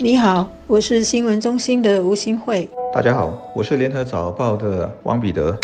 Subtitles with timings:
[0.00, 2.68] 你好，我是新闻中心的吴新慧。
[2.92, 5.56] 大家好，我是联合早报的王彼得。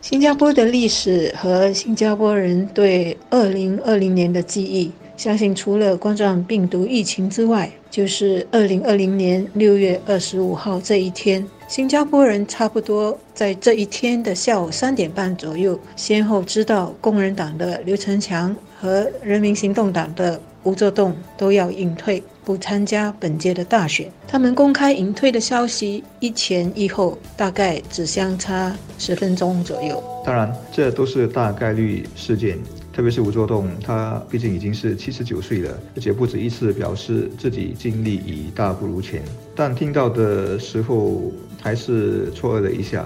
[0.00, 11.46] 新加坡的历史和新加坡人对2020年的记忆，相信除了冠状病毒疫情之外，就是2020年6月25号这一天。
[11.68, 22.22] 新加坡人差不多在这一天的下午三点半左右，先后知道工人党的刘成强和人民行动党的吴作栋都要隐退。
[22.46, 30.00] 不参加本届的大选，他们公开隐退的消息一前一后，大概只相差十分钟左右。
[30.24, 32.56] 当然，这都是大概率事件，
[32.92, 39.24] 特别是吴作栋，他毕竟已经是七十九岁了，而且不止一次表示自己精力已大不如前。
[39.56, 43.04] 但听到的时候，还是错愕了一下。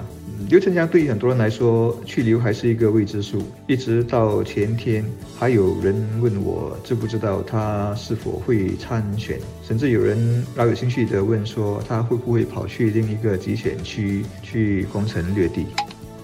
[0.48, 3.42] 刘成江对于很多人来说，去留还是一个未知数。
[3.66, 5.04] 一直到前天，
[5.38, 15.66] 还有人问我知不知道他是否会参选，甚至有人饶有兴趣地问说他会不会跑去另一个集选区去攻城略地。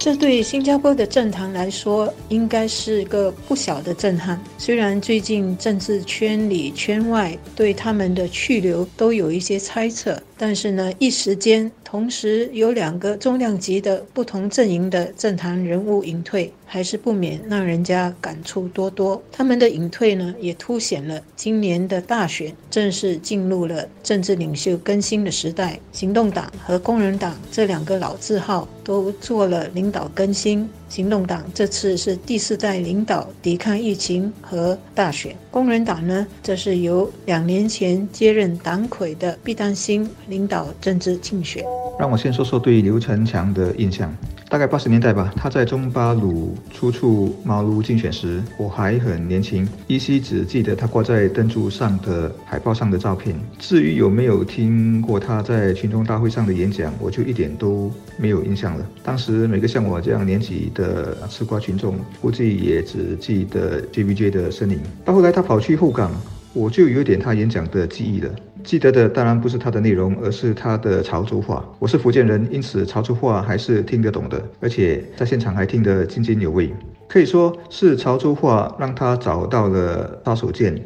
[0.06, 4.40] 这对新加坡的政坛来说，应该是个不小的震撼。
[4.56, 16.52] 虽然最近政治圈里圈外对他们的去留都有一些猜测，但是呢，一时间同时有两个重量级的不同阵营的政坛人物隐退。
[16.66, 19.22] 还是不免让人家感触多多。
[19.32, 25.78] 他们的隐退呢，也凸显了今年的大选正式进入了政治领袖更新的时代。
[25.92, 30.68] 行动党和工人党这两个老字号都做了领导更新。
[30.88, 35.34] 行动党这次是第四代领导抵抗疫情和大选。
[35.50, 41.64] 工人党呢，则是由两年前接任党魁的毕丹星领导政治竞选。
[41.98, 44.14] 让我先说说对刘成强的印象。
[44.48, 53.34] 大概八十年代吧，他在中巴鲁初出茅庐竞选时，我还很年轻，依稀只记得他挂在灯柱上的海报上的照片。
[53.58, 58.86] 至于有没有听过他在群众大会上的演讲，我就一点都没有印象了。
[59.02, 64.78] 当时每个像我这样年纪的吃瓜群众，估计也只记得 JBJ 的身影。
[65.04, 66.12] 到后来他跑去后港，
[66.52, 68.30] 我就有点他演讲的记忆了。
[68.62, 71.64] 记得的当然不是他的内容，而是他的潮州话。
[71.78, 76.72] 我是福建人，因此潮州话还是听得懂的，而且在现场还听得津津有味。
[77.08, 80.76] 可以说是潮州话让他找到了杀手锏，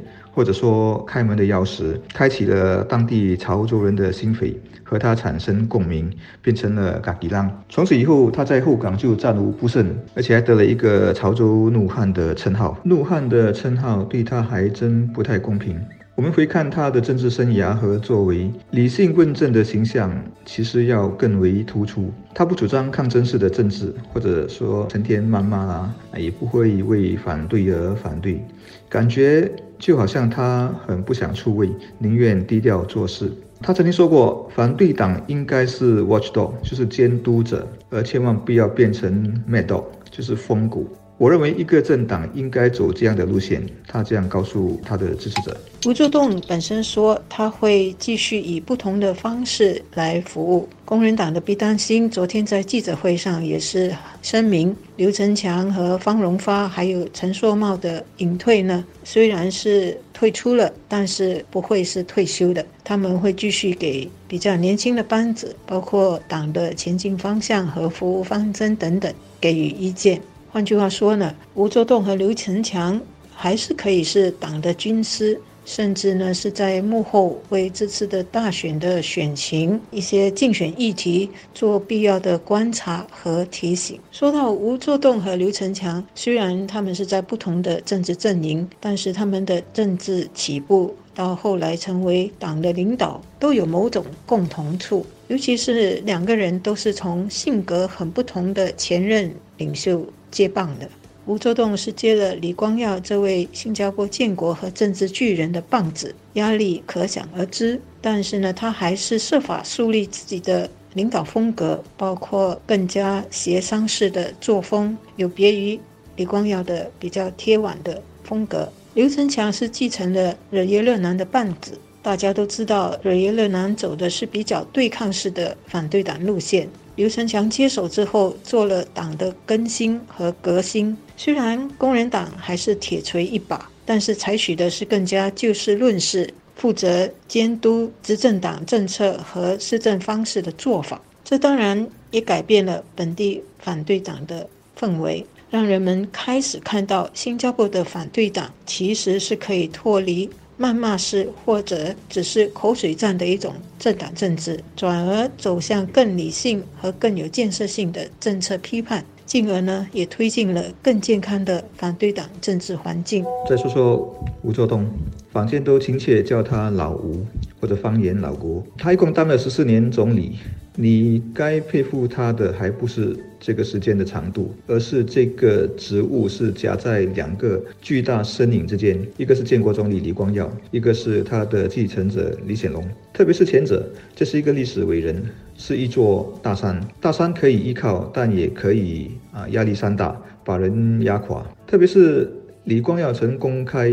[0.40, 7.62] 或者说开门的钥匙，开启了当地潮州人的心扉，和他产生共鸣，变成了嘎吉浪。
[7.68, 12.74] 从此以后，他在后港就战无不胜，而且还得了一个潮州怒汉的称号。
[12.84, 15.78] 怒汉的称号对他还真不太公平。
[16.14, 20.10] 我们回看他的政治生涯和作为，理性问政的形象
[20.46, 22.10] 其实要更为突出。
[22.34, 28.42] 他不主张抗争式的政治，或者说成天谩骂啊，也不会为反对而反对，
[28.88, 29.50] 感觉
[29.80, 31.68] 就好像他很不想出位，
[31.98, 33.32] 宁愿低调做事。
[33.62, 39.10] 他曾经说过，反对党应该是 watchdog，就是监督者，而千万不要变成
[39.50, 40.86] mad dog，就是疯狗。
[41.20, 45.54] 我认为一个政党应该走这样的路线，他这样告诉他的支持者。
[45.84, 52.08] 吴作栋本身说他会继续以不同的方式来服务工人党的毕丹心。
[52.08, 70.18] 昨天在记者会上也是声明，刘成强和方荣发还有陈硕茂的隐退呢，虽然是退出了，但是不会是退休的，他们会继续给比较年轻的班子，包括党的前进方向和服务方针等等给予意见。
[70.52, 73.00] 换句话说呢，吴作栋和刘成强
[73.32, 84.00] 还是可以是党的军师，甚至呢是在幕后为这次的大选的选情、一些竞选议题做必要的观察和提醒。
[84.10, 95.06] 说到吴作栋和刘成强，虽然他们是在不同的政治阵营，但是他们的政治起步到后来成为党的领导，都有某种共同处。
[95.28, 100.04] 尤其是两个人都是从性格很不同的前任领袖。
[100.30, 100.88] 接棒的
[101.26, 107.80] 吴作栋是接了李光耀这位新加坡建国和政治巨人的棒子，压力可想而知。
[108.00, 115.78] 但是呢，他还是设法树立自己的领导风格，包括更加协商式的作风，有别于
[116.16, 118.72] 李光耀的比较贴碗的风格。
[118.94, 126.68] 刘成强是继承了惹耶勒南的棒子，大家都知道惹耶勒南走的是比较对抗式的反对党路线。
[126.96, 130.96] 刘成强接手之后，做了党的更新和革新。
[131.16, 141.00] 虽然工人党还是铁锤一把，但是采取的是更加就事论事、负责监督执政党政策和施政方式的做法。
[141.24, 144.46] 这当然也改变了本地反对党的
[144.78, 150.28] 氛围，让人们开始看到新加坡的反对党其实是可以脱离
[150.60, 159.02] 谩骂式或者只是口水战的一种政党政治，转而走向更理性和更有建设性的政策批判。
[159.24, 163.24] 进而呢，也推进了更健康的反对党政治环境。
[163.48, 164.86] 再说说吴作栋，
[165.32, 167.24] 坊间都亲切叫他老吴，
[167.58, 168.62] 或者方言老郭。
[168.76, 170.36] 他一共当了十四年总理。
[170.76, 182.86] 你该佩服他的，还不是这个时间的长度，而是这个职务是夹在两个巨大身影之间，一个是建国总理李光耀，一个是他的继承者李显龙。
[183.12, 185.22] 特别是前者，这是一个历史伟人，
[185.56, 191.44] 是一座大山，大山可以依靠，但也可以啊压力山大，把人压垮。
[191.66, 192.30] 特别是
[192.64, 193.90] 李光耀曾公开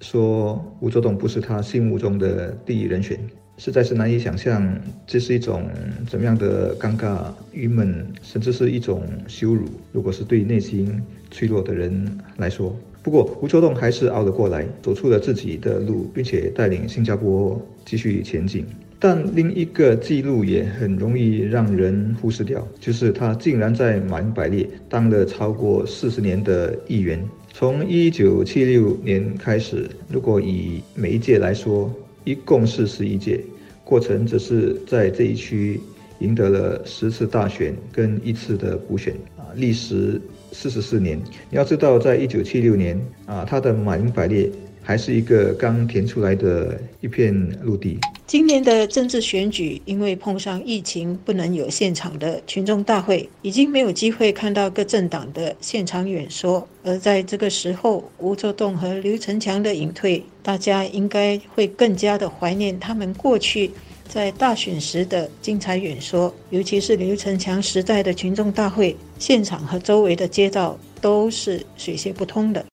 [0.00, 3.18] 说，吴作栋不是他心目中的第一人选。
[3.58, 4.66] 实在是难以想象，
[5.06, 5.68] 这是一种
[6.08, 9.64] 怎么样的尴尬、郁闷，甚至是一种羞辱。
[9.92, 12.06] 如果是对内心脆弱的人
[12.36, 18.66] 来说，不过吴秋栋还是熬了过来，走出了自己的路，并且带领新加坡继续前进。
[18.98, 27.22] 但另一个记录也很容易让人忽视掉，就是他竟然在马英百列当了超过四十年的议员。
[27.52, 31.92] 从一九七六年开始，如果以每一届来说，
[32.26, 33.40] 一共是十一届，
[33.84, 35.80] 过程只是在这一区
[36.18, 40.20] 赢得了十次大选跟一次的补选啊，历时
[40.50, 41.16] 四十四年。
[41.48, 44.50] 你要知道，在一九七六年啊，他的马英百列
[44.86, 47.98] 还是一个刚填出来的一片陆地。
[48.24, 56.66] 今年的政治选举，因为碰上疫情，不能有现场的群众大会，已经没有机会看到各政党的现场演说。
[56.84, 63.72] 而在这个时候，吴作栋和刘成强的隐退，大家应该会更加的怀念他们过去
[64.08, 72.64] 在大选时的精彩演说，尤其是刘成强时代的群众大会现场和周围的街道都是水泄不通的。